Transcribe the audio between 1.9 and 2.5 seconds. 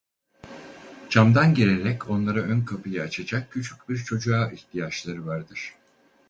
onlara